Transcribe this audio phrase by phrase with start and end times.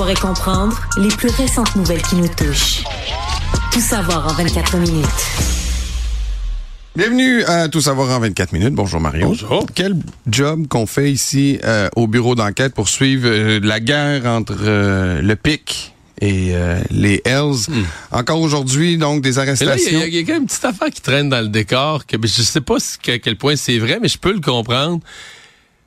[0.00, 2.84] Savoir et comprendre les plus récentes nouvelles qui nous touchent.
[3.70, 5.04] Tout savoir en 24 minutes.
[6.96, 8.72] Bienvenue à Tout savoir en 24 minutes.
[8.72, 9.26] Bonjour Mario.
[9.26, 9.66] Bonjour.
[9.74, 14.56] Quel job qu'on fait ici euh, au bureau d'enquête pour suivre euh, la guerre entre
[14.62, 15.92] euh, le PIC
[16.22, 17.66] et euh, les Hells.
[18.10, 19.90] Encore aujourd'hui, donc, des arrestations.
[19.90, 21.48] il y, a- il y a quand même une petite affaire qui traîne dans le
[21.48, 24.32] décor, que ben, je sais pas si- à quel point c'est vrai, mais je peux
[24.32, 25.00] le comprendre.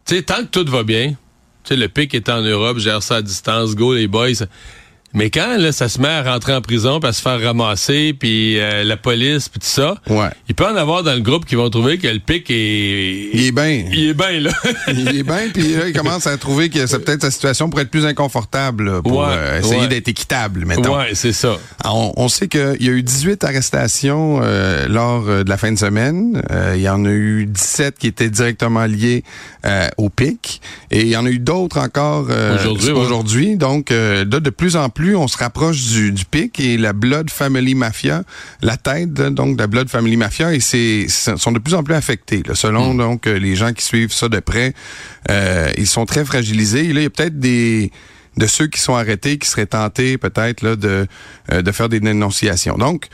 [0.06, 1.16] Tu sais, tant que tout va bien,
[1.64, 4.46] tu sais, le pic est en Europe, gère ça à distance, go les boys.
[5.14, 8.14] Mais quand là, ça se met à rentrer en prison, puis à se faire ramasser,
[8.18, 10.30] puis euh, la police, puis tout ça, Ouais.
[10.50, 13.30] il peut en avoir dans le groupe qui vont trouver que le pic est...
[13.34, 13.86] Il est bien.
[13.92, 14.52] Il est bien, là.
[14.88, 17.80] Il est bien, puis là, il commence à trouver que c'est peut-être sa situation pour
[17.80, 19.88] être plus inconfortable là, pour Ouais, euh, essayer ouais.
[19.88, 20.98] d'être équitable, mettons.
[20.98, 21.58] ouais, c'est ça.
[21.86, 25.72] On, on sait qu'il y a eu 18 arrestations euh, lors euh, de la fin
[25.72, 26.42] de semaine.
[26.52, 29.24] Euh, il y en a eu 17 qui étaient directement liés
[29.66, 30.62] euh, au PIC.
[30.92, 33.00] Et il y en a eu d'autres encore euh, Aujourd'hui, ouais.
[33.00, 33.58] aujourd'hui.
[33.58, 36.94] Donc, euh, là, de plus en plus, on se rapproche du, du PIC et la
[36.94, 38.24] Blood Family Mafia,
[38.62, 41.96] la tête donc de la Blood Family Mafia, et c'est sont de plus en plus
[41.96, 42.44] affectés.
[42.46, 42.56] là.
[42.56, 44.74] selon donc euh, les gens qui suivent ça de près,
[45.30, 46.86] euh, ils sont très fragilisés.
[46.86, 47.92] Et là, il y a peut-être des
[48.36, 51.06] de ceux qui sont arrêtés qui seraient tentés peut-être là de
[51.52, 52.78] euh, de faire des dénonciations.
[52.78, 53.10] Donc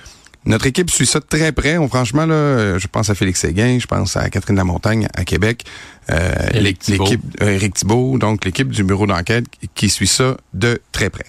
[0.46, 1.78] notre équipe suit ça de très près.
[1.78, 5.26] On, franchement, là, euh, je pense à Félix Séguin, je pense à Catherine Lamontagne à
[5.26, 5.66] Québec,
[6.10, 9.46] euh, l'équipe euh, Éric Thibault, donc l'équipe du bureau d'enquête
[9.76, 11.26] qui suit ça de très près.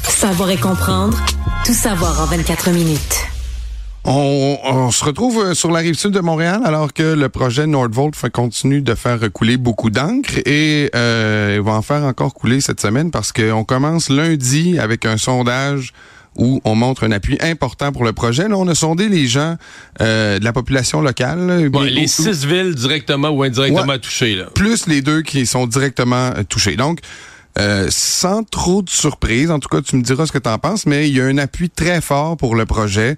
[0.00, 1.18] Savoir et comprendre.
[1.66, 3.16] Tout savoir en 24 minutes.
[4.04, 7.66] On, on se retrouve euh, sur la rive sud de Montréal alors que le projet
[7.66, 12.62] Nordvolt continue de faire couler beaucoup d'encre et euh, il va en faire encore couler
[12.62, 15.92] cette semaine parce qu'on commence lundi avec un sondage
[16.36, 18.48] où on montre un appui important pour le projet.
[18.48, 19.56] Là, on a sondé les gens
[20.00, 21.68] euh, de la population locale.
[21.70, 23.98] Bon, les six villes directement ou indirectement Ouais.
[23.98, 24.44] touchées, là.
[24.54, 26.76] plus les deux qui sont directement touchés.
[26.76, 27.00] Donc,
[27.60, 30.58] euh, sans trop de surprise, en tout cas, tu me diras ce que tu en
[30.58, 33.16] penses, mais il y a un appui très fort pour le projet.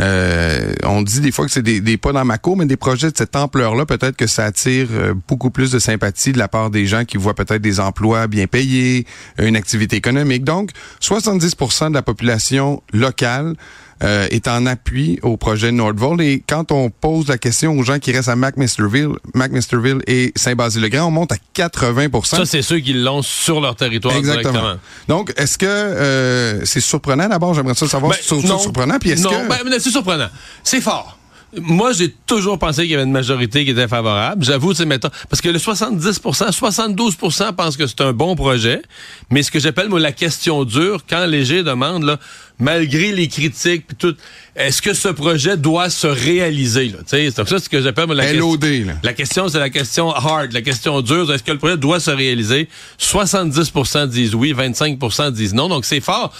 [0.00, 2.76] Euh, on dit des fois que c'est des, des pas dans ma cour, mais des
[2.76, 6.48] projets de cette ampleur-là, peut-être que ça attire euh, beaucoup plus de sympathie de la
[6.48, 9.06] part des gens qui voient peut-être des emplois bien payés,
[9.38, 10.44] une activité économique.
[10.44, 13.54] Donc, 70% de la population locale
[14.02, 16.20] euh, est en appui au projet Nordvolt.
[16.20, 21.06] Et quand on pose la question aux gens qui restent à McMisterville, McMisterville et Saint-Basile-le-Grand,
[21.06, 24.52] on monte à 80% Ça, c'est ceux qui l'ont sur leur territoire Exactement.
[24.52, 24.80] directement.
[25.08, 27.28] Donc, est-ce que euh, c'est surprenant?
[27.28, 27.54] D'abord?
[27.54, 28.98] J'aimerais ça savoir Ben, si c'est surprenant.
[28.98, 29.48] Puis est-ce que...
[29.48, 30.28] ben, c'est surprenant.
[30.62, 31.18] C'est fort.
[31.60, 34.44] Moi, j'ai toujours pensé qu'il y avait une majorité qui était favorable.
[34.44, 38.82] J'avoue, c'est mettons, parce que le 70% 72% pensent que c'est un bon projet,
[39.30, 42.18] mais ce que j'appelle, moi, la question dure, quand Léger demande, là,
[42.58, 44.16] malgré les critiques puis tout,
[44.56, 46.98] est-ce que ce projet doit se réaliser, là?
[47.06, 48.50] C'est ça ce que j'appelle, moi, la question.
[48.50, 48.92] LOD, là.
[49.02, 51.32] La question, c'est la question hard, la question dure.
[51.32, 52.68] Est-ce que le projet doit se réaliser?
[53.00, 55.68] 70% disent oui, 25% disent non.
[55.68, 56.32] Donc, c'est fort.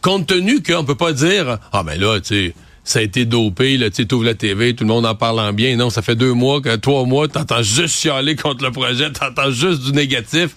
[0.00, 2.54] Compte tenu qu'on peut pas dire, ah, ben là, tu sais,
[2.84, 5.40] ça a été dopé, là, tu sais, t'ouvres la TV, tout le monde en parle
[5.40, 5.76] en bien.
[5.76, 9.50] Non, ça fait deux mois, que trois mois, t'entends juste chialer contre le projet, t'entends
[9.50, 10.50] juste du négatif.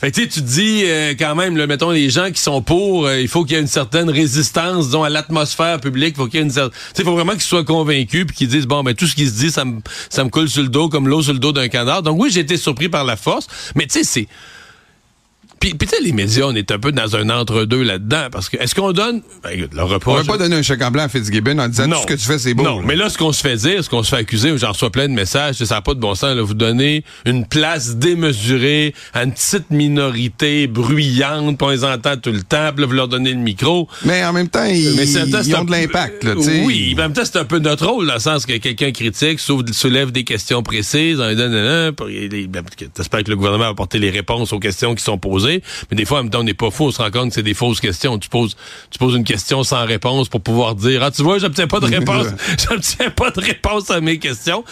[0.00, 3.06] Fait que, tu te dis, euh, quand même, là, mettons, les gens qui sont pour,
[3.06, 6.16] euh, il faut qu'il y ait une certaine résistance, disons, à l'atmosphère publique.
[6.16, 6.72] faut qu'il y ait une certaine...
[6.94, 9.34] Sais, faut vraiment qu'ils soient convaincus puis qu'ils disent, bon, ben, tout ce qui se
[9.34, 11.68] dit, ça me, ça me coule sur le dos comme l'eau sur le dos d'un
[11.68, 12.02] canard.
[12.02, 13.46] Donc, oui, j'ai été surpris par la force.
[13.74, 14.28] Mais, tu sais, c'est...
[15.60, 18.28] Puis, puis tu sais, les médias, on est un peu dans un entre-deux là-dedans.
[18.32, 19.20] Parce que, est-ce qu'on donne...
[19.42, 20.24] Ben, écoute, le On reproche...
[20.24, 22.24] va pas donner un chèque en blanc à Fitzgibbon en disant tout ce que tu
[22.24, 22.62] fais, c'est beau.
[22.62, 22.84] Non, là.
[22.86, 25.06] mais là, ce qu'on se fait dire, ce qu'on se fait accuser, j'en reçois plein
[25.06, 26.34] de messages, ça n'a pas de bon sens.
[26.34, 32.32] Là, vous donnez une place démesurée à une petite minorité bruyante, on les entend tout
[32.32, 33.86] le temps, puis là, vous leur donnez le micro.
[34.06, 36.24] Mais en même temps, ils, Mais ils ont un de l'impact.
[36.24, 36.62] là, tu sais.
[36.64, 38.92] Oui, mais en même temps, c'est un peu notre rôle, dans le sens que quelqu'un
[38.92, 42.62] critique, soulève, soulève des questions précises, on lui donne, un, ben,
[42.94, 45.49] t'espères que le gouvernement va apporter les réponses aux questions qui sont posées,
[45.90, 47.34] mais des fois, en même temps, on n'est pas faux, on se rend compte que
[47.34, 48.18] c'est des fausses questions.
[48.18, 48.56] Tu poses,
[48.90, 51.86] tu poses une question sans réponse pour pouvoir dire, ah, tu vois, j'obtiens pas de
[51.98, 52.26] réponse,
[52.68, 54.64] j'obtiens pas de réponse à mes questions.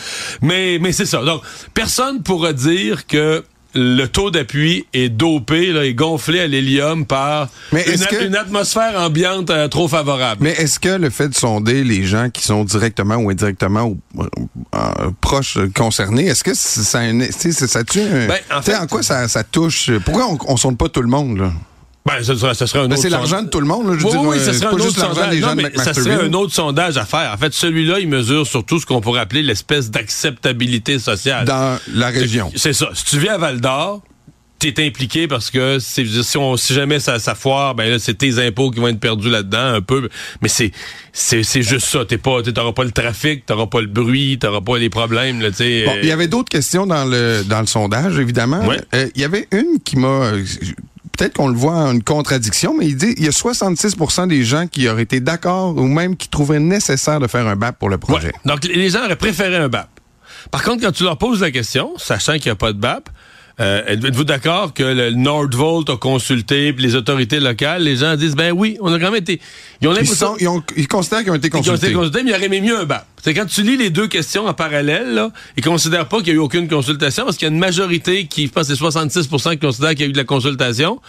[0.43, 1.23] Mais, mais c'est ça.
[1.23, 1.43] Donc,
[1.75, 7.49] personne pourra dire que le taux d'appui est dopé, là, est gonflé à l'hélium par
[7.73, 10.43] Mais une, est-ce que- une atmosphère ambiante euh, trop favorable.
[10.43, 13.99] Mais est-ce que le fait de sonder les gens qui sont directement ou indirectement ou,
[14.17, 18.73] euh, proches euh, concernés, est-ce que ça, ça, ça tue un- Ben, en tu sais,
[18.73, 19.91] fait- en quoi ça, ça touche?
[20.05, 21.53] Pourquoi on, on sonde pas tout le monde, là?
[22.09, 23.99] Ben, ce serait, ce serait un Ben, autre c'est l'argent de tout le monde, là.
[23.99, 25.31] Je Oui, dire, oui, euh, ce serait un autre sondage.
[25.31, 27.33] des gens Non, de mais ça serait un autre sondage à faire.
[27.33, 31.45] En fait, celui-là, il mesure surtout ce qu'on pourrait appeler l'espèce d'acceptabilité sociale.
[31.45, 32.51] Dans la région.
[32.57, 32.89] C'est ça.
[32.95, 34.03] Si tu vis à Val d'Or,
[34.59, 38.45] t'es impliqué parce que si, on, si jamais ça, ça foire, ben là c'est tes
[38.45, 40.09] impôts qui vont être perdus là-dedans un peu.
[40.43, 40.73] Mais c'est
[41.13, 42.05] c'est c'est juste ça.
[42.05, 45.41] T'es pas t'auras pas le trafic, t'auras pas le bruit, t'auras pas les problèmes.
[45.41, 45.85] Là, sais.
[45.87, 48.63] bon, il y avait d'autres questions dans le dans le sondage évidemment.
[48.95, 50.33] Euh, il y avait une qui m'a
[51.19, 54.45] peut-être qu'on le voit en une contradiction, mais il dit il y a 66% des
[54.45, 57.91] gens qui auraient été d'accord ou même qui trouveraient nécessaire de faire un BAP pour
[57.91, 58.33] le projet.
[58.45, 59.89] Donc les gens auraient préféré un BAP.
[60.51, 63.11] Par contre, quand tu leur poses la question, sachant qu'il n'y a pas de BAP,
[63.61, 67.83] euh, êtes-vous d'accord que le Nordvolt a consulté les autorités locales?
[67.83, 69.41] Les gens disent, ben oui, on a quand même été...
[69.81, 71.71] Ils, ont ils, sont, ils, ont, ils considèrent qu'ils ont été consultés.
[71.71, 73.05] Ils ont été consultés, mais ils auraient mieux un BAP.
[73.23, 76.31] C'est quand tu lis les deux questions en parallèle, là, ils considèrent pas qu'il y
[76.31, 79.51] a eu aucune consultation parce qu'il y a une majorité qui, je pense c'est 66%
[79.51, 81.01] qui considèrent qu'il y a eu de la consultation.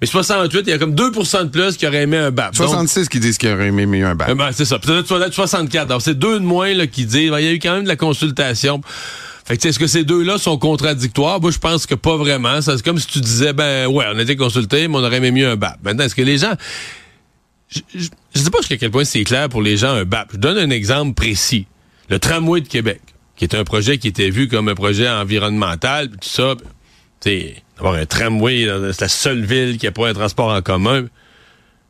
[0.00, 2.54] Mais 68, il y a comme 2% de plus qui auraient aimé un BAP.
[2.54, 4.32] 66 qui disent qu'ils auraient aimé un BAP.
[4.32, 4.78] Ben, c'est ça.
[4.78, 5.86] Peut-être 64.
[5.86, 7.84] Alors, c'est deux de moins là, qui disent ben, il y a eu quand même
[7.84, 8.80] de la consultation.
[9.44, 11.40] Fait que est-ce que ces deux-là sont contradictoires?
[11.40, 12.62] Moi, je pense que pas vraiment.
[12.62, 15.30] C'est comme si tu disais, ben ouais, on a été consulté, mais on aurait aimé
[15.30, 15.78] mieux un BAP.
[15.82, 16.54] Maintenant, est-ce que les gens...
[17.68, 20.30] Je, ne sais pas jusqu'à quel point c'est clair pour les gens un BAP.
[20.32, 21.66] Je donne un exemple précis.
[22.08, 23.02] Le tramway de Québec,
[23.36, 26.54] qui est un projet qui était vu comme un projet environnemental, tout ça.
[27.20, 31.06] Tu avoir un tramway, c'est la seule ville qui a pas un transport en commun.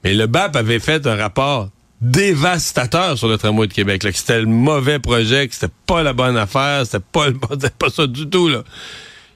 [0.03, 4.03] Mais le BAP avait fait un rapport dévastateur sur le tramway de Québec.
[4.03, 7.27] que c'était le mauvais projet, que c'était pas la bonne affaire, c'était pas,
[7.79, 8.49] pas ça du tout.
[8.49, 8.63] Là.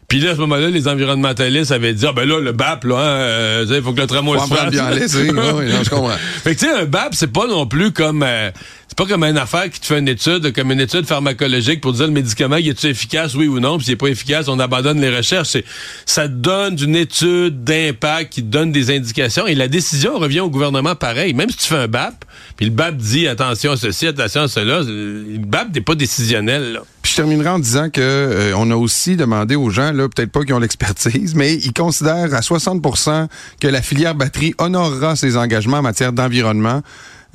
[0.08, 2.96] Puis là, à ce moment-là, les environnementalistes avaient dit, ah ben là, le BAP, là,
[2.96, 4.70] hein, il faut que le tramway se fasse.
[4.70, 6.16] bien aller, oui, non, je comprends.
[6.42, 8.22] fait que tu sais, un BAP, c'est pas non plus comme...
[8.22, 8.50] Euh,
[8.88, 11.92] c'est pas comme une affaire qui te fait une étude, comme une étude pharmacologique pour
[11.92, 14.58] dire le médicament, il est-tu efficace, oui ou non, puis s'il n'est pas efficace, on
[14.58, 15.48] abandonne les recherches.
[15.48, 15.64] C'est,
[16.06, 20.94] ça donne une étude d'impact qui donne des indications et la décision revient au gouvernement
[20.94, 21.34] pareil.
[21.34, 22.24] Même si tu fais un BAP,
[22.58, 26.72] puis le BAP dit attention à ceci, attention à cela, le BAP n'est pas décisionnel.
[26.72, 26.80] Là.
[27.02, 30.32] Puis je terminerai en disant que euh, on a aussi demandé aux gens, là, peut-être
[30.32, 33.28] pas qui ont l'expertise, mais ils considèrent à 60%
[33.60, 36.82] que la filière batterie honorera ses engagements en matière d'environnement.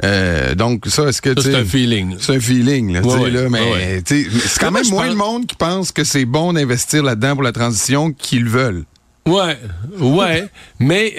[0.03, 4.27] Euh, donc ça, est-ce que c'est un feeling C'est un feeling, là, là mais c'est
[4.59, 8.11] quand même moins le monde qui pense que c'est bon d'investir là-dedans pour la transition
[8.11, 8.83] qu'ils veulent.
[9.25, 9.57] Ouais,
[10.01, 10.49] ouais,
[10.79, 11.15] mais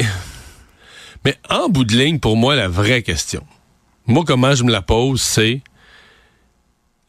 [1.25, 3.43] mais en bout de ligne, pour moi, la vraie question,
[4.07, 5.63] moi comment je me la pose, c'est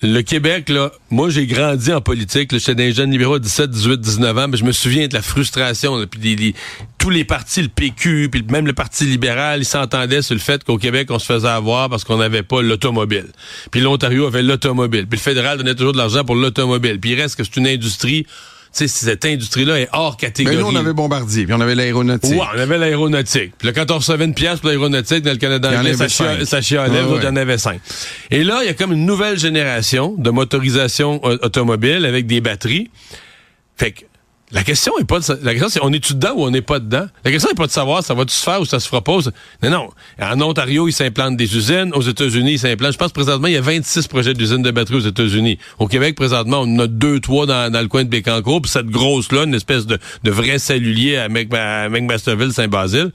[0.01, 4.01] le Québec, là, moi j'ai grandi en politique, j'étais des jeunes libéraux de 17, 18,
[4.01, 6.53] 19 ans, mais je me souviens de la frustration, puis
[6.97, 10.63] tous les partis, le PQ, puis même le Parti libéral, ils s'entendaient sur le fait
[10.63, 13.27] qu'au Québec, on se faisait avoir parce qu'on n'avait pas l'automobile.
[13.71, 15.07] Puis l'Ontario avait l'automobile.
[15.07, 17.00] Puis le fédéral donnait toujours de l'argent pour l'automobile.
[17.00, 18.25] Puis il reste que c'est une industrie
[18.77, 20.57] sais, cette industrie-là est hors catégorie.
[20.57, 22.31] Mais nous, on avait Bombardier, puis on avait l'aéronautique.
[22.31, 23.54] Ouais, on avait l'aéronautique.
[23.57, 26.45] Puis là, quand on recevait une pièce pour l'aéronautique dans le Canada anglais, ça, chia,
[26.45, 27.80] ça chialait, ah, il y en avait cinq.
[28.31, 32.89] Et là, il y a comme une nouvelle génération de motorisation automobile avec des batteries.
[33.77, 34.01] Fait que
[34.51, 36.80] la question est pas de, la question c'est on est-tu dedans ou on n'est pas
[36.80, 37.07] dedans?
[37.24, 39.18] La question n'est pas de savoir ça va-tu se faire ou ça se fera pas.
[39.63, 39.89] Non non,
[40.21, 42.94] en Ontario, ils s'implantent des usines, aux États-Unis, ils s'implantent.
[42.94, 45.57] Je pense présentement, il y a 26 projets d'usines de batteries aux États-Unis.
[45.80, 48.88] Au Québec présentement, on a deux trois dans, dans le coin de Bécancour, puis cette
[48.88, 53.12] grosse là, une espèce de, de vrai salulier à McMasterville Saint-Basile.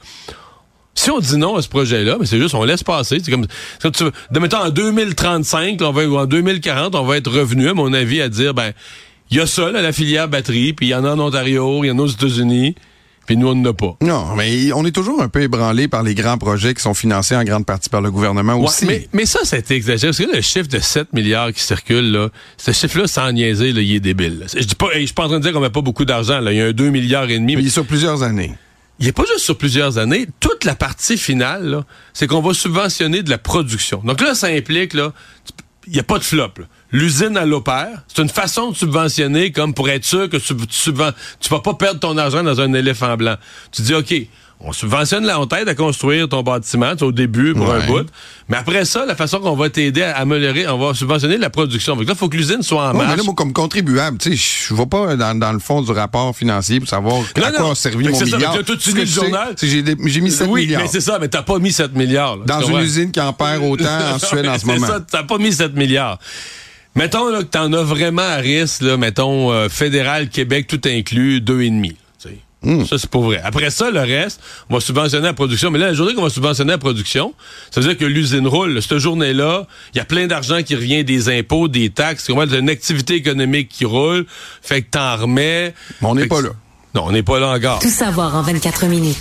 [0.94, 3.18] Si on dit non à ce projet-là, mais c'est juste on laisse passer.
[3.24, 7.30] C'est comme tu, de mettons en 2035, on va, ou en 2040, on va être
[7.30, 8.72] revenu, à mon avis, à dire ben
[9.30, 11.84] il y a ça, là, la filière batterie, puis il y en a en Ontario,
[11.84, 12.74] il y en a aux États-Unis.
[13.26, 13.96] Puis nous, on n'en a pas.
[14.00, 17.36] Non, mais on est toujours un peu ébranlé par les grands projets qui sont financés
[17.36, 18.86] en grande partie par le gouvernement aussi.
[18.86, 20.08] Mais, mais ça, c'est exagéré.
[20.08, 23.82] Parce que le chiffre de 7 milliards qui circule, là, ce chiffre-là, sans niaiser, là,
[23.82, 24.46] il est débile.
[24.52, 26.44] Je dis pas, je suis pas en train de dire qu'on met pas beaucoup d'argent.
[26.44, 27.54] Il y a un 2 milliards et demi.
[27.54, 28.52] Mais, il est sur plusieurs années.
[28.98, 30.26] Il n'est pas juste sur plusieurs années.
[30.40, 34.02] Toute la partie finale, c'est qu'on va subventionner de la production.
[34.04, 35.12] Donc là, ça implique, là,
[35.86, 36.54] il n'y a pas de flop.
[36.92, 38.02] L'usine, à l'opère.
[38.08, 40.92] C'est une façon de subventionner comme pour être sûr que tu, tu,
[41.40, 43.36] tu vas pas perdre ton argent dans un éléphant blanc.
[43.72, 44.14] Tu dis, OK,
[44.62, 48.06] on subventionne la, t'aide à construire ton bâtiment au début pour un bout.
[48.48, 51.96] Mais après ça, la façon qu'on va t'aider à améliorer, on va subventionner la production.
[51.96, 53.08] Donc là, il faut que l'usine soit en marche.
[53.08, 55.90] Mais là, moi, comme contribuable, tu sais, je vais pas dans, dans, le fond du
[55.92, 58.54] rapport financier pour savoir à quoi a servi mon milliard.
[58.54, 59.54] Ça, tu lu le journal.
[59.62, 60.82] J'ai mis 7 oui, milliards.
[60.82, 62.38] mais c'est ça, mais t'as pas mis 7 milliards.
[62.44, 64.86] dans une usine qui en perd autant en Suède en ce moment.
[64.86, 66.18] C'est ça, t'as pas mis 7 milliards.
[66.94, 71.40] Mettons là, que t'en as vraiment à risque, là, mettons, euh, fédéral, Québec, tout inclus,
[71.40, 71.96] deux et demi.
[72.62, 72.84] Hmm.
[72.84, 73.40] Ça, c'est pas vrai.
[73.42, 75.70] Après ça, le reste, on va subventionner la production.
[75.70, 77.32] Mais là, la journée qu'on va subventionner la production,
[77.70, 78.82] ça veut dire que l'usine roule.
[78.82, 82.24] Cette journée-là, il y a plein d'argent qui revient des impôts, des taxes.
[82.26, 84.26] C'est une activité économique qui roule.
[84.60, 85.74] Fait que t'en remets.
[86.02, 86.50] Mais on n'est pas là.
[86.94, 87.78] Non, on n'est pas là encore.
[87.78, 89.16] Tout savoir en 24 minutes.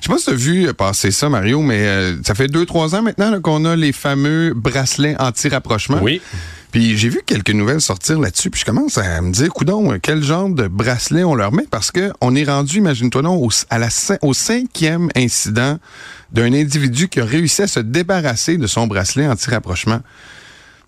[0.00, 2.66] Je sais pas si tu as vu passer ça, Mario, mais euh, ça fait deux,
[2.66, 5.98] trois ans maintenant qu'on a les fameux bracelets anti-rapprochement.
[6.00, 6.22] Oui.
[6.72, 10.22] Puis j'ai vu quelques nouvelles sortir là-dessus, puis je commence à me dire, coudon, quel
[10.22, 13.48] genre de bracelet on leur met, parce que on est rendu, imagine-toi non,
[14.22, 15.78] au, cinquième incident
[16.32, 20.00] d'un individu qui a réussi à se débarrasser de son bracelet anti-rapprochement.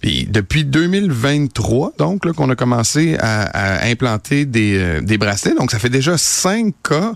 [0.01, 5.55] Puis depuis 2023, donc, qu'on a commencé à, implanter des, euh, des bracelets.
[5.55, 7.15] Donc, ça fait déjà cinq cas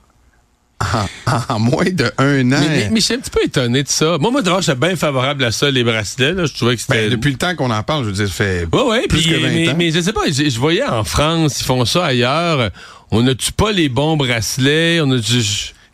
[1.49, 2.61] en, moins de un an.
[2.69, 4.19] Mais, je suis un petit peu étonné de ça.
[4.19, 6.33] Moi, moi, d'abord, j'étais bien favorable à ça, les bracelets.
[6.33, 6.45] Là.
[6.45, 7.09] Je trouvais que c'était...
[7.09, 9.27] Ben, depuis le temps qu'on en parle, je veux dire, ça fait ouais, ouais, plus
[9.27, 9.75] que 20 mais, ans.
[9.77, 12.71] Mais je sais pas, je, voyais en France, ils font ça ailleurs.
[13.11, 15.01] On n'a-tu pas les bons bracelets?
[15.01, 15.21] On a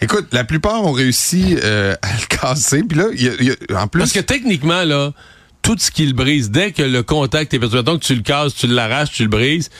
[0.01, 2.83] Écoute, la plupart ont réussi euh, à le casser.
[2.83, 4.01] Puis là, y a, en plus...
[4.01, 5.13] Parce que techniquement, là,
[5.63, 8.53] tout ce qui le brise, dès que le contact est perdu, donc tu le casses,
[8.55, 9.71] tu l'arraches, tu le brises,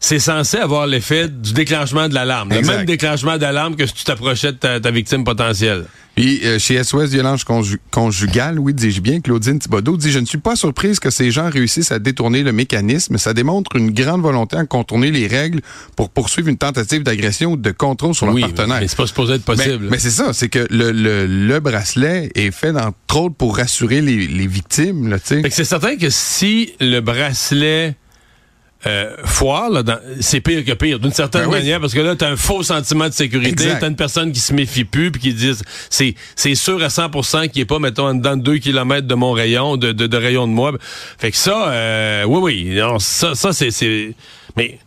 [0.00, 2.50] c'est censé avoir l'effet du déclenchement de l'alarme.
[2.50, 5.86] Le même déclenchement d'alarme que si tu t'approchais de ta, victime potentielle.
[6.14, 7.44] Puis euh, chez SOS Violence
[7.90, 11.48] Conjugale, oui, dis-je bien, Claudine Thibodeau dit «Je ne suis pas surprise que ces gens
[11.50, 13.18] réussissent à détourner le mécanisme.
[13.18, 15.60] Ça démontre une grande volonté à contourner les règles
[15.96, 18.80] pour poursuivre une tentative d'agression ou de contrôle sur leur partenaire.
[18.80, 19.88] Mais c'est pas supposé être possible.
[19.90, 24.26] Mais, c'est ça, c'est que le, le, bracelet est fait, entre autres, pour rassurer les,
[24.26, 25.16] les victimes.
[25.24, 27.96] C'est certain que si le bracelet
[28.86, 29.70] euh, foire,
[30.20, 33.08] c'est pire que pire, d'une certaine ben manière, parce que là, t'as un faux sentiment
[33.08, 35.52] de sécurité, t'as une personne qui se méfie plus, puis qui dit,
[35.90, 39.76] c'est, c'est sûr à 100% qu'il est pas, mettons, dans deux kilomètres de mon rayon,
[39.76, 40.72] de, de, rayon de moi.
[41.18, 44.14] Fait que ça, euh, oui, oui, non, ça, ça c'est, c'est,
[44.56, 44.78] mais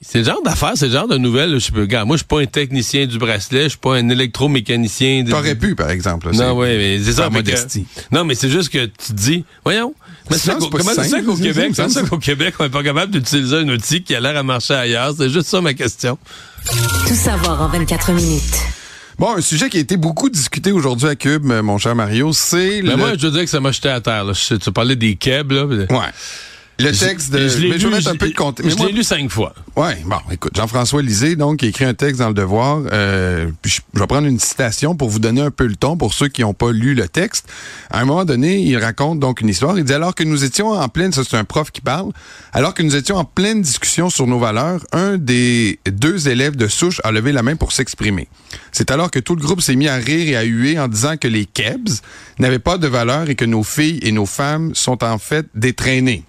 [0.00, 1.60] c'est le genre d'affaires, c'est le genre de nouvelles.
[1.60, 5.24] Je peux, moi, je suis pas un technicien du bracelet, je suis pas un électromécanicien.
[5.24, 6.30] T'aurais pu, par exemple.
[6.34, 7.30] non, oui, mais c'est ça.
[7.30, 7.86] modestie.
[8.10, 9.94] non, mais c'est juste que tu te dis, voyons,
[10.30, 10.54] mais c'est ça
[11.22, 14.20] qu'au Québec, c'est ça qu'au Québec, on n'est pas capable d'utiliser un outil qui a
[14.20, 15.14] l'air à marcher ailleurs?
[15.16, 16.18] C'est juste ça ma question.
[17.06, 18.58] Tout savoir en 24 minutes.
[19.18, 22.80] Bon, un sujet qui a été beaucoup discuté aujourd'hui à Cube, mon cher Mario, c'est
[22.80, 22.96] le...
[22.96, 24.24] moi, je veux dire que ça m'a jeté à terre.
[24.24, 24.32] Là.
[24.34, 25.64] Tu parlais des kebs, là.
[25.64, 25.86] Ouais.
[26.82, 27.48] Le texte de.
[27.48, 28.78] Je, mais je vais mettre un peu de contexte.
[28.78, 29.54] Je l'ai lu cinq fois.
[29.76, 32.82] Oui, bon, écoute, Jean-François Lisée, donc, qui écrit un texte dans le Devoir.
[32.92, 36.12] Euh, puis je, vais prendre une citation pour vous donner un peu le ton pour
[36.12, 37.48] ceux qui n'ont pas lu le texte.
[37.90, 39.78] À un moment donné, il raconte donc une histoire.
[39.78, 42.10] Il dit alors que nous étions en pleine, ça c'est un prof qui parle,
[42.52, 46.68] alors que nous étions en pleine discussion sur nos valeurs, un des deux élèves de
[46.68, 48.28] souche a levé la main pour s'exprimer.
[48.72, 51.16] C'est alors que tout le groupe s'est mis à rire et à huer en disant
[51.16, 52.02] que les KEBS
[52.38, 55.72] n'avaient pas de valeur et que nos filles et nos femmes sont en fait des
[55.72, 56.24] traînées.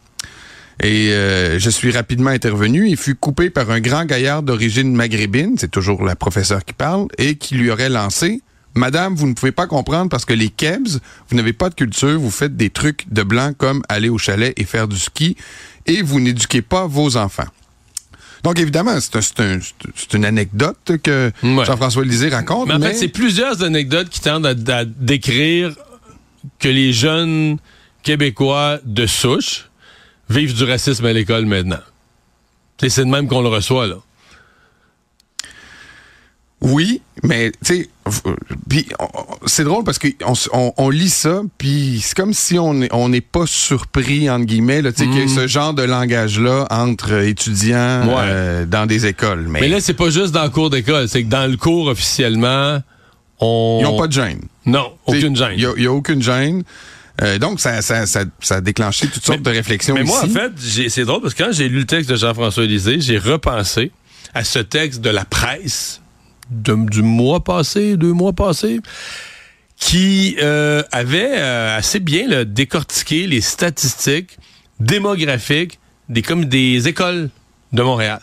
[0.81, 2.89] Et euh, je suis rapidement intervenu.
[2.89, 7.07] Il fut coupé par un grand gaillard d'origine maghrébine, c'est toujours la professeure qui parle,
[7.17, 8.41] et qui lui aurait lancé
[8.75, 10.99] Madame, vous ne pouvez pas comprendre parce que les Kebs,
[11.29, 14.53] vous n'avez pas de culture, vous faites des trucs de blanc comme aller au chalet
[14.57, 15.37] et faire du ski,
[15.85, 17.47] et vous n'éduquez pas vos enfants.
[18.43, 22.67] Donc, évidemment, c'est une anecdote que Jean-François Lisée raconte.
[22.67, 25.73] Mais en fait, c'est plusieurs anecdotes qui tendent à, décrire
[26.59, 27.57] que les jeunes
[28.01, 29.69] Québécois de souche,
[30.29, 31.79] vivre du racisme à l'école maintenant.
[32.79, 33.95] C'est de même qu'on le reçoit, là.
[36.63, 37.89] Oui, mais tu sais,
[39.47, 44.29] c'est drôle parce qu'on on, lit ça, puis c'est comme si on n'est pas surpris
[44.29, 45.35] entre guillemets, tu sais, qu'il y ait mm.
[45.35, 49.47] ce genre de langage-là entre étudiants euh, dans des écoles.
[49.49, 52.79] Mais, là, c'est pas juste dans le cours d'école, c'est que dans le cours officiellement,
[53.39, 53.79] on.
[53.81, 54.41] Ils n'ont pas de gêne.
[54.65, 55.55] Non, aucune gêne.
[55.57, 56.63] Il n'y a, aucune gêne.
[57.23, 59.95] Euh, donc, ça, ça, ça, ça, a déclenché toutes sortes de réflexions.
[59.95, 60.51] Mais moi, en fait,
[60.89, 63.91] c'est drôle parce que quand j'ai lu le texte de Jean-François Lisée, j'ai repensé
[64.33, 66.01] à ce texte de la presse
[66.49, 68.81] du mois passé, deux mois passés,
[69.77, 74.37] qui euh, avait euh, assez bien décortiqué les statistiques
[74.79, 77.29] démographiques des, comme des écoles
[77.71, 78.19] de Montréal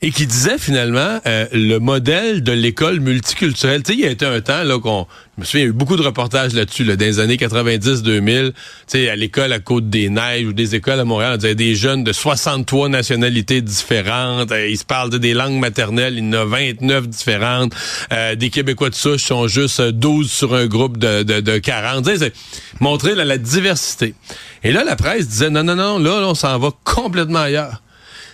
[0.00, 3.82] et qui disait finalement euh, le modèle de l'école multiculturelle.
[3.82, 5.66] Tu sais, il y a été un temps là qu'on, je me souviens, il y
[5.66, 8.52] a eu beaucoup de reportages là-dessus là, dans les années 90-2000.
[8.52, 8.54] Tu
[8.86, 12.12] sais, à l'école à Côte-des-Neiges ou des écoles à Montréal, on disait des jeunes de
[12.12, 14.52] 63 nationalités différentes.
[14.52, 17.74] Euh, ils se parlent de des langues maternelles, il y en a 29 différentes.
[18.12, 22.04] Euh, des Québécois de souche sont juste 12 sur un groupe de, de, de 40.
[22.04, 22.32] Tu sais,
[22.78, 24.14] montrer la diversité.
[24.62, 27.82] Et là, la presse disait non, non, non, là, là on s'en va complètement ailleurs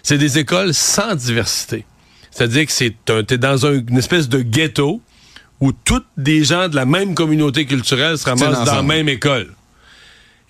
[0.05, 1.85] c'est des écoles sans diversité.
[2.31, 2.95] C'est-à-dire que c'est
[3.27, 5.01] t'es dans une espèce de ghetto
[5.61, 9.53] où toutes des gens de la même communauté culturelle se ramassent dans la même école.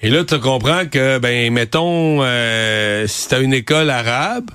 [0.02, 4.50] Et là, tu comprends que, ben, mettons, euh, si t'as une école arabe,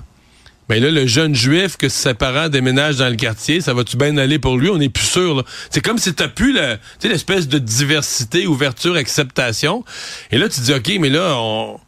[0.68, 4.16] ben là, le jeune juif que ses parents déménagent dans le quartier, ça va-tu bien
[4.18, 4.68] aller pour lui?
[4.68, 5.44] On n'est plus sûr.
[5.70, 6.56] C'est comme si t'as plus
[7.02, 9.84] l'espèce de diversité, ouverture, acceptation.
[10.30, 11.80] Et là, tu dis, OK, mais là, on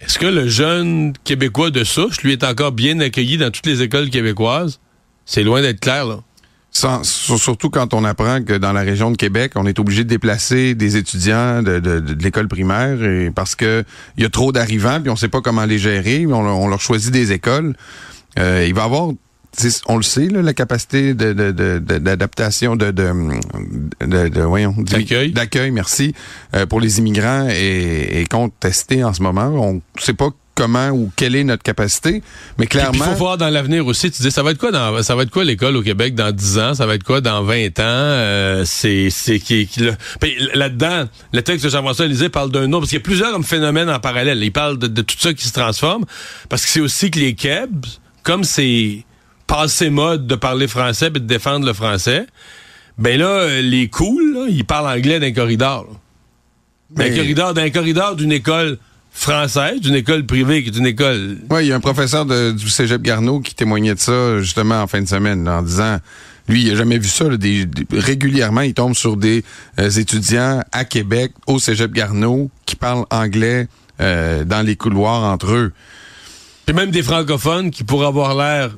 [0.00, 3.82] est-ce que le jeune Québécois de souche, lui, est encore bien accueilli dans toutes les
[3.82, 4.80] écoles québécoises?
[5.24, 6.20] C'est loin d'être clair, là.
[7.02, 10.74] Surtout quand on apprend que dans la région de Québec, on est obligé de déplacer
[10.74, 12.98] des étudiants de, l'école primaire
[13.34, 13.82] parce que
[14.18, 17.10] il y a trop d'arrivants puis on sait pas comment les gérer, on, leur- choisit
[17.10, 17.74] des écoles.
[18.38, 19.10] Euh, il va y avoir
[19.86, 23.12] on le sait, là, la capacité d'adaptation, de, de,
[24.00, 25.32] de, D'accueil.
[25.32, 26.14] d'accueil, merci,
[26.54, 29.46] euh, pour les immigrants est, est contestée en ce moment.
[29.46, 32.22] On ne sait pas comment ou quelle est notre capacité,
[32.58, 34.10] mais Puis il clairement, faut voir dans l'avenir aussi.
[34.10, 36.32] Tu dis, ça va être quoi dans, ça va être quoi l'école au Québec dans
[36.32, 36.74] 10 ans?
[36.74, 37.82] Ça va être quoi dans 20 ans?
[37.82, 39.68] Euh, c'est, c'est qui,
[40.54, 43.90] là-dedans, le texte de Jean-François Lisée parle d'un autre, parce qu'il y a plusieurs phénomènes
[43.90, 44.42] en parallèle.
[44.42, 46.06] Il parle de, de tout ça qui se transforme,
[46.48, 47.86] parce que c'est aussi que les Kebs,
[48.22, 49.04] comme c'est
[49.46, 52.26] passé mode de parler français et de défendre le français,
[52.98, 55.86] ben là, les cools, là, ils parlent anglais d'un corridor.
[56.90, 58.78] D'un corridor, d'un corridor d'une école
[59.12, 62.52] française, d'une école privée, qui est une école Oui, il y a un professeur de-
[62.52, 65.98] du Cégep Garneau qui témoignait de ça justement en fin de semaine, là, en disant,
[66.48, 67.24] lui, il a jamais vu ça.
[67.28, 69.42] là, des- des- régulièrement, il tombe sur des
[69.80, 73.68] euh, étudiants à Québec, au Cégep Garneau, qui parlent anglais
[74.00, 75.72] euh, dans les couloirs entre eux.
[76.66, 78.70] Puis même des francophones qui pourraient avoir l'air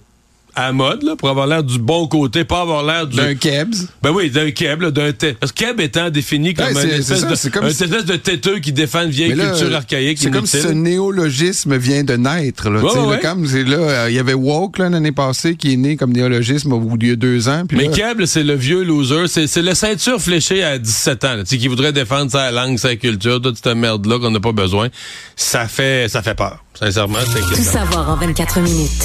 [0.59, 3.17] à la mode, là, pour avoir l'air du bon côté, pas avoir l'air du...
[3.17, 3.75] D'un Kebs.
[4.03, 5.38] Ben oui, d'un keb, d'un tête.
[5.38, 7.71] Parce que keb étant défini comme Ouais, un c'est- c'est espèce, ça, de, comme un
[7.71, 10.69] si- espèce de têteux qui défend une vieille là, culture archaïque C'est comme si ce
[10.69, 12.69] néologisme vient de naître.
[12.71, 13.21] Là, Ouais, ouais.
[13.21, 16.73] comme c'est là, euh, il y avait woke l'année passée qui est né comme néologisme
[16.73, 17.65] au bout de deux ans.
[17.67, 19.29] Puis Mais là, Keb, c'est le vieux loser.
[19.29, 21.37] C'est, c'est le ceinture fléchée à 17 ans.
[21.41, 24.53] Tu sais, qui voudrait défendre sa langue, sa culture, toute cette merde-là qu'on n'a pas
[24.53, 24.88] besoin.
[25.37, 26.65] Ça fait, ça fait peur.
[26.75, 29.05] Sincèrement, c'est Tout savoir en 24 minutes.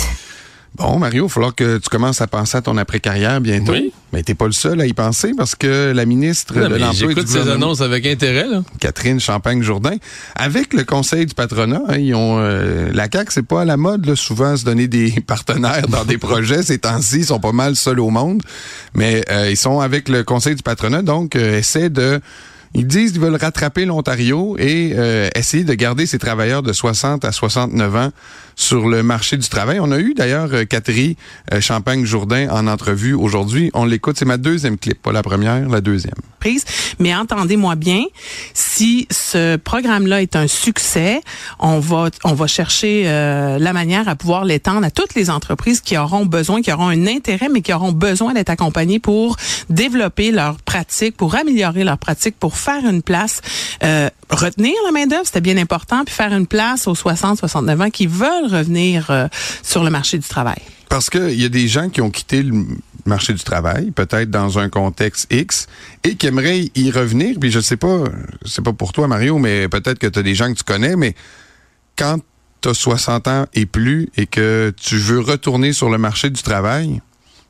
[0.75, 3.73] Bon, Mario, il va falloir que tu commences à penser à ton après-carrière bientôt.
[3.73, 3.93] Oui.
[4.11, 7.11] Mais t'es pas le seul à y penser parce que la ministre Non, de l'Emploi
[7.11, 8.63] et du ces annonces avec intérêt, là.
[8.79, 9.97] Catherine Champagne-Jourdain,
[10.35, 13.77] avec le conseil du patronat, hein, ils ont euh, la CAQ, c'est pas à la
[13.77, 16.63] mode, là, souvent se donner des partenaires dans des projets.
[16.63, 18.41] Ces temps-ci, ils sont pas mal seuls au monde.
[18.95, 22.19] Mais euh, ils sont avec le conseil du patronat, donc euh, essaient de
[22.73, 27.23] ils disent qu'ils veulent rattraper l'Ontario et euh, essayer de garder ces travailleurs de 60
[27.25, 28.11] à 69 ans
[28.55, 29.79] sur le marché du travail.
[29.79, 31.15] On a eu d'ailleurs euh, Catherine
[31.53, 33.71] euh, Champagne-Jourdain en entrevue aujourd'hui.
[33.73, 36.13] On l'écoute, c'est ma deuxième clip, pas la première, la deuxième.
[36.43, 36.65] entreprises.
[36.99, 38.03] Mais entendez-moi bien,
[38.53, 41.21] si ce programme-là est un succès,
[41.59, 45.81] on va on va chercher euh, la manière à pouvoir l'étendre à toutes les entreprises
[45.81, 49.38] qui auront besoin, qui auront un intérêt, mais qui auront besoin d'être accompagnées pour
[49.69, 53.41] développer leurs pratiques, pour améliorer leurs pratiques, pour faire une place,
[53.84, 57.89] euh, retenir la main d'œuvre, c'était bien important, puis faire une place aux 60-69 ans
[57.89, 59.28] qui veulent revenir euh,
[59.62, 60.62] sur le marché du travail.
[60.89, 62.65] Parce qu'il y a des gens qui ont quitté le
[63.06, 65.67] marché du travail, peut-être dans un contexte X,
[66.04, 67.38] et qui aimeraient y revenir.
[67.39, 68.04] Puis je sais pas,
[68.45, 70.95] c'est pas pour toi, Mario, mais peut-être que tu as des gens que tu connais,
[70.95, 71.15] mais
[71.97, 72.19] quand
[72.62, 76.41] tu as 60 ans et plus et que tu veux retourner sur le marché du
[76.41, 77.02] travail,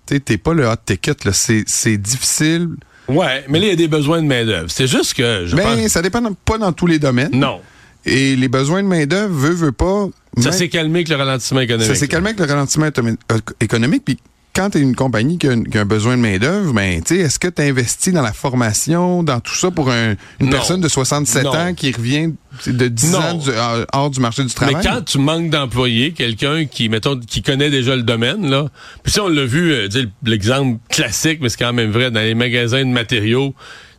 [0.06, 2.69] tu t'es pas le hot ticket, c'est difficile.
[3.07, 4.69] Ouais, mais là, il y a des besoins de main-d'œuvre.
[4.69, 5.87] C'est juste que je Mais pense.
[5.87, 7.31] ça dépend pas dans tous les domaines.
[7.33, 7.59] Non.
[8.05, 10.07] Et les besoins de main-d'œuvre, veut, veut pas.
[10.37, 11.87] Ça s'est calmé avec le ralentissement économique.
[11.87, 14.03] Ça s'est calmé avec le ralentissement euh, économique.
[14.05, 14.19] Puis
[14.55, 17.01] quand tu es une compagnie qui a, un- qui a un besoin de main-d'œuvre, ben,
[17.01, 20.45] tu sais, est-ce que tu investis dans la formation, dans tout ça pour un- une
[20.47, 20.51] Non.
[20.51, 21.51] personne de 67 Non.
[21.55, 22.33] ans qui revient
[22.67, 23.19] de 10 Non.
[23.19, 24.75] ans du- hors- hors du marché du travail?
[24.75, 28.67] Mais quand tu manques d'employés, quelqu'un qui, mettons, qui connaît déjà le domaine, là.
[29.03, 29.87] Puis ça, on l'a vu, euh,
[30.23, 33.55] l'exemple classique, mais c'est quand même vrai, dans les magasins de matériaux.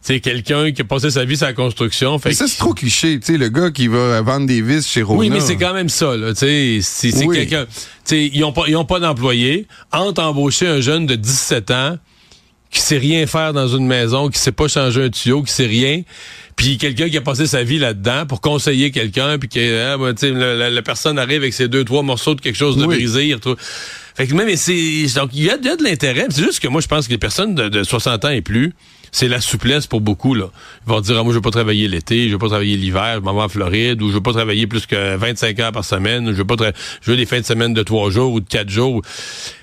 [0.06, 2.18] C'est quelqu'un qui a passé sa vie sur la construction.
[2.18, 3.18] Fait Mais ça, c'est trop cliché.
[3.20, 5.18] Tu sais, le gars qui va vendre des vis chez Rona.
[5.18, 6.34] Oui, mais c'est quand même ça, là.
[6.34, 7.36] Tu sais, si c'est Oui.
[7.38, 7.64] quelqu'un.
[7.64, 7.70] Tu
[8.04, 9.66] sais, ils ont pas, ils ont pas d'employés.
[9.92, 11.96] Entre embaucher un jeune de 17 ans
[12.70, 15.64] qui sait rien faire dans une maison, qui sait pas changer un tuyau, qui sait
[15.66, 16.02] rien,
[16.56, 20.14] puis quelqu'un qui a passé sa vie là-dedans pour conseiller quelqu'un, puis que ah, ben,
[20.38, 22.96] la, la- la personne arrive avec ses deux trois morceaux de quelque chose de Oui.
[22.96, 23.56] brisé, il retrouve.
[24.16, 26.26] Fait que même c'est donc il y a, il y a de l'intérêt.
[26.30, 28.74] C'est juste que moi je pense que les personnes de, de 60 ans et plus,
[29.14, 30.46] c'est la souplesse pour beaucoup là.
[30.85, 33.14] Ils vont dire ah, moi je veux pas travailler l'été, je veux pas travailler l'hiver,
[33.14, 35.85] je m'en vais en Floride ou je veux pas travailler plus que 25 heures par
[35.85, 36.57] semaine, ou je veux pas
[37.00, 39.03] je veux des fins de semaine de trois jours ou de quatre jours.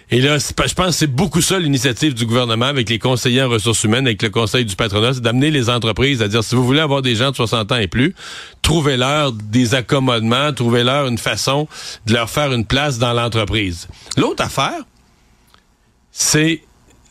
[0.10, 3.50] Et là, je pense que c'est beaucoup ça l'initiative du gouvernement avec les conseillers en
[3.50, 6.66] ressources humaines, avec le conseil du patronat, c'est d'amener les entreprises à dire si vous
[6.66, 8.16] voulez avoir des gens de 60 ans et plus,
[8.62, 11.68] trouvez-leur des accommodements, trouvez-leur une façon
[12.06, 13.90] de leur faire une place dans l'entreprise.
[14.16, 14.86] L'autre affaire,
[16.12, 16.62] c'est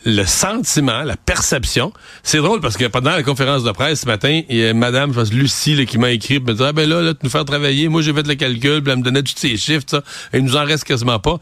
[0.05, 1.93] le sentiment, la perception.
[2.23, 5.13] C'est drôle parce que pendant la conférence de presse ce matin, il y a Madame,
[5.13, 7.45] je pense, Lucie, qui m'a écrit, me dire, ah ben là, là, tu nous faire
[7.45, 7.89] travailler.
[7.89, 10.03] Moi, j'ai fait le calcul, puis elle me donnait tous ces chiffres, ça.
[10.33, 11.39] Et il nous en reste quasiment pas.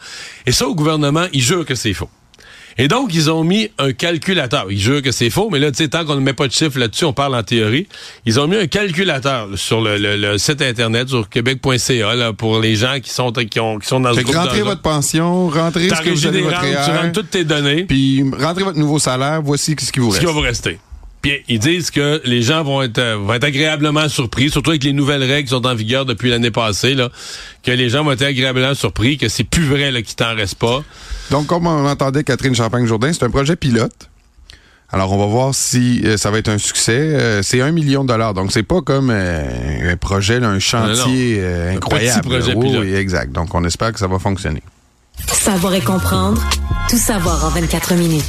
[0.47, 2.11] Et ça, au gouvernement, il jure que c'est faux.
[2.81, 4.67] Et donc, ils ont mis un calculateur.
[4.71, 6.53] Ils jurent que c'est faux, mais là, tu sais, tant qu'on ne met pas de
[6.53, 7.89] chiffres là-dessus, on parle en théorie.
[8.25, 12.77] Ils ont mis un calculateur sur le, le- le site Internet, sur québec.ca, pour les
[12.77, 15.49] gens qui sont, qui ont, qui sont dans ce Fait que groupe rentrez votre pension,
[15.49, 17.85] rentrez ce que vous avez votre tu rentres toutes tes données.
[17.85, 20.21] puis rentrez votre nouveau salaire, voici ce qui vous ce reste.
[20.21, 20.79] qui va vous rester.
[21.29, 24.85] Puis ils disent que les gens vont être, euh, vont être agréablement surpris, surtout avec
[24.85, 27.11] les nouvelles règles qui sont en vigueur depuis l'année passée, là,
[27.63, 30.55] que les gens vont être agréablement surpris, que c'est plus vrai là, qu'il t'en reste
[30.57, 30.83] pas.
[31.31, 34.09] Donc, comme on entendait Catherine Champagne-Jourdain, c'est un projet pilote.
[34.91, 36.97] Alors, on va voir si euh, ça va être un succès.
[36.99, 38.33] Euh, c'est un million de dollars.
[38.33, 42.23] Donc, c'est pas comme euh, un projet, là, un chantier euh, Un incroyable.
[42.23, 42.85] petit projet Oui, pilote.
[42.87, 43.33] oui, exact.
[43.33, 44.63] Donc, on espère que ça va fonctionner.
[45.31, 46.43] Savoir et comprendre.
[46.89, 48.25] Tout savoir en 24 minutes.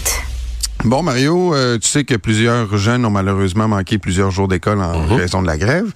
[0.85, 4.99] Bon, Mario, euh, tu sais que plusieurs jeunes ont malheureusement manqué plusieurs jours d'école en
[5.07, 5.13] Mhm.
[5.13, 5.91] raison de la grève.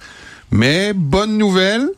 [0.50, 1.88] Mais bonne nouvelle,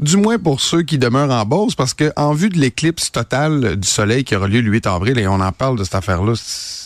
[0.00, 3.76] du moins pour ceux qui demeurent en Beauce, parce que en vue de l'éclipse totale
[3.76, 6.32] du soleil qui aura lieu le 8 avril, et on en parle de cette affaire-là,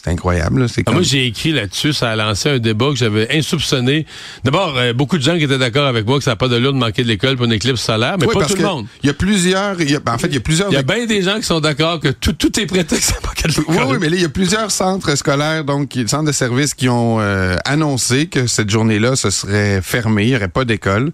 [0.09, 0.61] c'est incroyable.
[0.63, 0.69] là.
[0.69, 0.95] C'est Ah, comme...
[0.95, 4.07] Moi, j'ai écrit là-dessus, ça a lancé un débat que j'avais insoupçonné.
[4.45, 6.57] D'abord, euh, beaucoup de gens qui étaient d'accord avec moi que ça n'a pas de
[6.57, 8.87] l'heure de manquer de l'école pour une éclipse solaire, mais Oui, pas tout le monde.
[9.03, 9.81] Il y a plusieurs.
[9.81, 10.71] il y a- ben, en fait, il y a plusieurs.
[10.71, 13.27] Il y a bien des gens qui sont d'accord que tout, tout est prétexte à
[13.27, 13.65] manquer de l'école.
[13.69, 16.89] Oui, oui, mais là, il y a plusieurs centres scolaires, donc centres de services qui
[16.89, 21.13] ont euh, annoncé que cette journée-là, ce serait fermé, il n'y aurait pas d'école.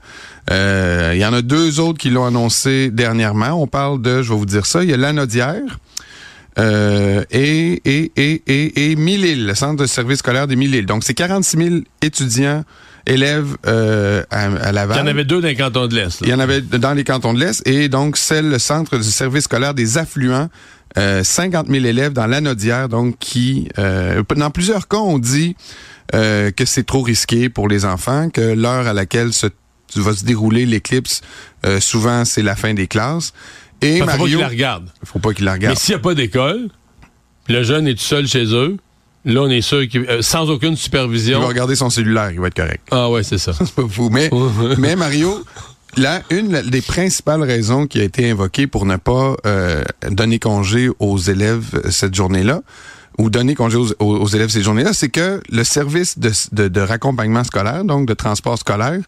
[0.51, 3.53] Euh, il y en a deux autres qui l'ont annoncé dernièrement.
[3.63, 5.61] On parle de, je vais vous dire ça, il y a l'Anodière
[6.59, 10.87] euh, et, et, et, et, et Mille-Îles, le centre de services scolaires des Mille-Îles.
[10.87, 12.65] Donc, c'est 46 000 étudiants,
[13.07, 14.97] élèves euh, à, à Laval.
[14.97, 16.21] Il y en avait deux dans les cantons de l'Est.
[16.23, 19.05] Il y en avait dans les cantons de l'Est et donc celle le centre du
[19.05, 20.49] service scolaire des affluents.
[20.97, 25.57] Euh, 50 000 élèves dans l'anodière, donc qui, euh, dans plusieurs cas, on dit
[26.15, 29.49] euh, que c'est trop risqué pour les enfants, que l'heure à laquelle se,
[29.97, 31.21] va se dérouler l'éclipse,
[31.67, 33.33] euh, souvent c'est la fin des classes.
[33.85, 34.91] Et Faut pas Mario, qu'ils la regardent.
[35.05, 35.79] faut pas qu'il la Mais regarde.
[35.79, 36.69] s'il n'y a pas d'école,
[37.49, 38.77] le jeune est tout seul chez eux,
[39.25, 41.41] là, on est sûr qu'il euh, sans aucune Il supervision.
[41.41, 42.87] va regarder son cellulaire, il va être correct.
[42.91, 43.53] Ah ouais, c'est ça.
[43.59, 44.09] C'est pas fou.
[44.11, 44.31] Mais,
[44.79, 45.45] mais Mario,
[45.97, 50.89] là, une des principales raisons qui a été invoquée pour ne pas euh, donner congé
[50.99, 52.63] aux élèves cette journée-là,
[53.19, 56.67] ou donner congé aux, aux- aux élèves cette journée-là, c'est que le service de, de,
[56.69, 58.99] de raccompagnement scolaire, donc de transport scolaire,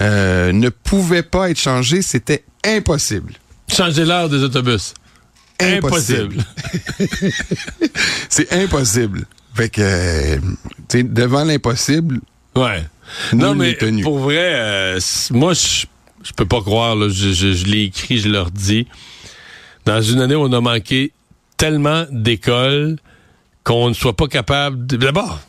[0.00, 2.00] euh, ne pouvait pas être changé.
[2.00, 3.32] C'était impossible.
[3.72, 4.94] Changer l'heure des autobus.
[5.60, 6.36] Impossible.
[8.28, 9.24] C'est impossible.
[9.54, 10.36] Fait que, euh,
[10.88, 12.20] tu sais, devant l'impossible,
[12.56, 12.84] Ouais.
[13.32, 15.86] Non, mais pour vrai, euh, moi, je
[16.22, 18.86] je peux pas croire, là, je, je, je l'ai écrit, je leur dis.
[19.86, 21.12] Dans une année on a manqué
[21.56, 22.96] tellement d'écoles
[23.64, 24.86] qu'on ne soit pas capable...
[24.86, 25.40] de- D'abord,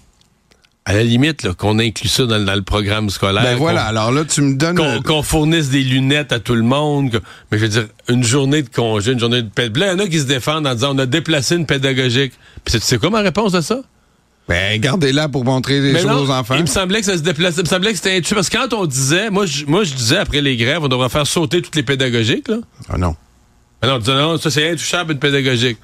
[0.86, 3.44] à la limite, qu'on inclue ça dans, dans le programme scolaire.
[3.44, 3.84] ben voilà.
[3.84, 4.76] Alors là, tu me donnes...
[4.76, 7.12] Qu'on qu'on fournisse des lunettes à tout le monde.
[7.12, 7.18] que-
[7.52, 9.78] mais je veux dire, une journée de congé, une journée de pédagogique.
[9.80, 12.34] Là, il y en a qui se défendent en disant on a déplacé une pédagogique.
[12.66, 13.82] Puis c'est quoi ma réponse à ça?
[14.50, 16.56] Ben, gardez-la pour montrer les Mais choses non, aux enfants.
[16.56, 17.62] Il me semblait que ça se déplaçait.
[17.62, 18.34] Il me semblait que c'était intuitif.
[18.34, 21.10] Parce que quand on disait, moi je, moi, je disais après les grèves, on devrait
[21.10, 22.48] faire sauter toutes les pédagogiques.
[22.48, 22.58] Là.
[22.90, 23.16] Ah non.
[23.82, 25.78] Mais non, on disait non, ça c'est intouchable une pédagogique.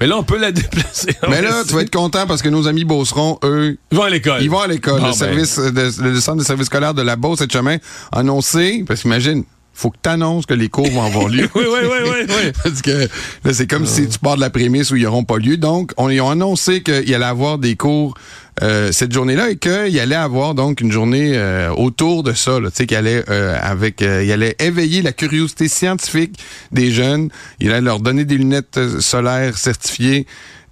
[0.00, 1.14] Mais là, on peut la déplacer.
[1.28, 4.10] Mais là, tu vas être content parce que nos amis Beauceron, eux, Ils vont à
[4.10, 4.42] l'école.
[4.42, 5.00] ils vont à l'école.
[5.00, 5.16] Bon, le, ben.
[5.16, 7.76] service de- le centre de service scolaire de la Beauce et de Chemin
[8.12, 11.48] a annoncé, parce qu'imagine, faut que tu annonces que les cours vont avoir lieu.
[11.54, 12.52] Oui, oui, oui, oui, oui.
[12.64, 13.08] Parce que
[13.44, 15.58] là, c'est comme si tu pars de la prémisse où ils n'auront pas lieu.
[15.58, 18.14] Donc, on, ils ont annoncé qu'il allait avoir des cours
[18.62, 22.58] euh, cette journée-là et qu'il allait avoir donc une journée euh, autour de ça.
[22.64, 26.38] Tu sais, qu'il allait euh, avec, euh, il allait éveiller la curiosité scientifique
[26.72, 27.28] des jeunes.
[27.60, 30.26] Il allait leur donner des lunettes euh, solaires certifiées.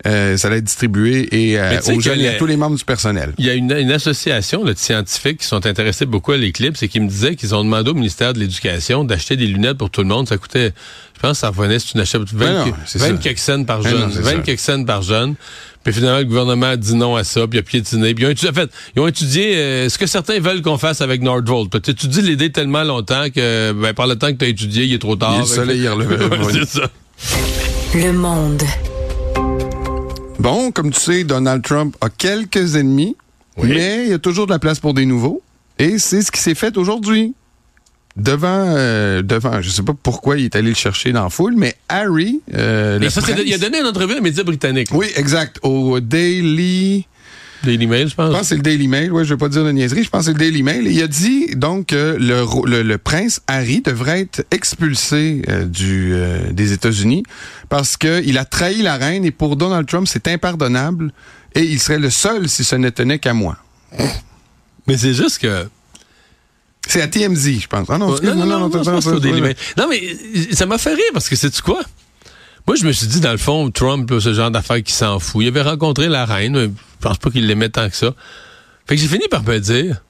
[0.07, 2.85] Euh, ça allait être distribué et euh, aux jeunes et à tous les membres du
[2.85, 3.33] personnel.
[3.39, 6.83] Il y a une, une association là, de scientifiques qui sont intéressés beaucoup à l'éclipse
[6.83, 9.89] et qui me disaient qu'ils ont demandé au ministère de l'Éducation d'acheter des lunettes pour
[9.89, 10.29] tout le monde.
[10.29, 10.73] Ça coûtait,
[11.17, 13.13] je pense, ça revenait si tu n'achètes 20, Ben non, c'est 20 ça.
[13.15, 13.99] quelques cents par jeune.
[13.99, 14.37] non, c'est 20 ça.
[14.43, 15.37] quelques cents par jeune.
[15.85, 18.15] Puis finalement, le gouvernement a dit non à ça, puis il a piétiné.
[18.15, 20.79] Puis ils ont étudié, en fait, ils ont étudié euh, ce que certains veulent qu'on
[20.79, 21.71] fasse avec Nordvolt.
[21.83, 24.95] Tu étudies l'idée tellement longtemps que ben, par le temps que tu as étudié, il
[24.95, 25.35] est trop tard.
[25.35, 25.89] Il est le soleil,
[26.53, 26.91] c'est ça.
[27.95, 28.63] Le monde.
[30.39, 33.17] Bon, comme tu sais, Donald Trump a quelques ennemis,
[33.57, 33.69] Oui.
[33.69, 35.43] mais il y a toujours de la place pour des nouveaux.
[35.79, 37.35] Et c'est ce qui s'est fait aujourd'hui.
[38.17, 41.55] Devant, euh, devant, je sais pas pourquoi il est allé le chercher dans la foule,
[41.57, 44.21] mais Harry, euh, le Et ça, c'est- prince- il a donné une entrevue à un
[44.21, 44.89] média britannique.
[44.93, 47.07] Oui, exact, au Daily...
[47.65, 48.27] Daily Mail, je pense.
[48.27, 50.11] Je pense que c'est le Daily Mail, ouais, je vais pas dire de niaiserie, je
[50.11, 50.87] pense que c'est le Daily Mail.
[50.87, 55.65] Il a dit donc que le, ro- le, le prince Harry devrait être expulsé euh,
[55.65, 57.23] du, euh, des États-Unis
[57.71, 61.11] parce qu'il a trahi la reine et pour Donald Trump, c'est impardonnable
[61.55, 63.57] et il serait le seul si ce ne tenait qu'à moi.
[64.87, 65.67] Mais c'est juste que.
[66.89, 67.89] C'est à TMZ, je pense.
[67.91, 68.69] Ah non, Oh, excuse, non, non, non, non.
[69.77, 71.81] Non, mais euh, ça m'a fait rire parce que c'est-tu quoi?
[72.67, 75.19] Moi, je me suis dit, dans le fond, Trump, là, ce genre d'affaires qui s'en
[75.19, 75.43] fout.
[75.45, 76.57] Il avait rencontré la reine.
[76.57, 76.69] Je
[77.01, 78.15] pense pas qu'il l'aimait tant que ça.
[78.87, 80.03] Fait que j'ai fini par me dire,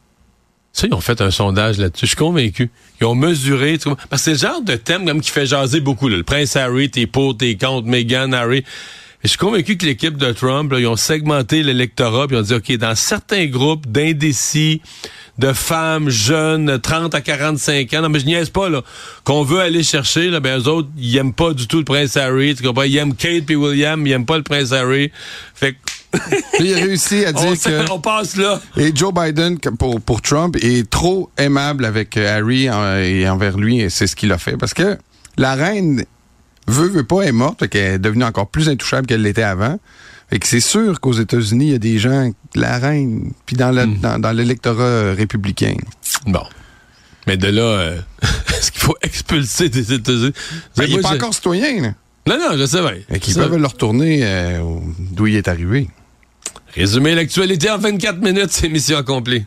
[0.72, 2.06] ça, ils ont fait un sondage là-dessus.
[2.06, 2.70] Je suis convaincu.
[3.00, 3.78] Ils ont mesuré.
[3.84, 6.08] Vois, parce que c'est le genre de thème comme qui fait jaser beaucoup.
[6.08, 6.16] Là.
[6.16, 8.64] Le prince Harry, t'es pour, t'es contre, Meghan, Harry.
[9.24, 12.42] Je suis convaincu que l'équipe de Trump, là, ils ont segmenté l'électorat, puis ils ont
[12.42, 14.82] dit, OK, dans certains groupes d'indécis,
[15.38, 18.82] de femmes jeunes, 30 à 45 ans, non, mais je niaise pas, là,
[19.24, 22.18] qu'on veut aller chercher, là, ben, eux autres, ils aiment pas du tout le prince
[22.18, 22.82] Harry, tu comprends?
[22.82, 25.10] Ils aiment Kate puis William, ils aiment pas le prince Harry.
[25.54, 25.78] Fait que
[26.60, 27.92] il a réussi à dire on, que.
[27.92, 28.60] on passe là.
[28.76, 33.80] Et Joe Biden, pour, pour Trump, est trop aimable avec euh, Harry et envers lui,
[33.80, 34.58] et c'est ce qu'il a fait.
[34.58, 34.98] Parce que
[35.38, 36.04] la reine
[36.66, 39.78] veut, veut pas, est morte, fait qu'elle est devenue encore plus intouchable qu'elle l'était avant.
[40.30, 43.70] Fait que c'est sûr qu'aux États-Unis, il y a des gens, la reine, puis dans
[43.70, 45.74] le- dans, dans l'électorat euh, républicain.
[46.26, 46.42] Bon.
[47.26, 47.98] Mais de là, euh,
[48.48, 50.32] est-ce qu'il faut expulser des États-Unis?
[50.76, 51.94] Ben, il n'est pas je- encore citoyen, là.
[52.26, 52.94] Non, non, je sais bien.
[53.08, 54.60] Fait qu'ils peuvent le retourner euh,
[54.98, 55.90] d'où il est arrivé.
[56.74, 59.44] Résumer l'actualité en 24 minutes, c'est mission accomplie.